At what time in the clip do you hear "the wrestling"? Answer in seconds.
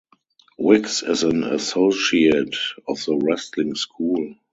3.05-3.75